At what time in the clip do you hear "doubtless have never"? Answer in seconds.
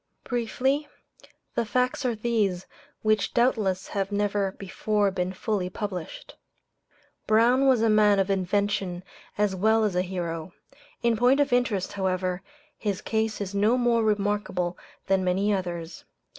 3.35-4.53